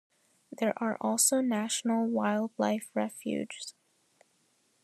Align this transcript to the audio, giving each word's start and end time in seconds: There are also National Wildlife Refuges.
There 0.51 0.73
are 0.81 0.97
also 0.99 1.41
National 1.41 2.07
Wildlife 2.07 2.89
Refuges. 2.95 3.75